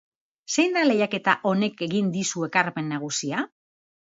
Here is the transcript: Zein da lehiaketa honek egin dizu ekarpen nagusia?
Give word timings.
Zein 0.53 0.77
da 0.77 0.85
lehiaketa 0.87 1.35
honek 1.51 1.83
egin 1.89 2.09
dizu 2.17 2.47
ekarpen 2.49 2.91
nagusia? 2.95 3.45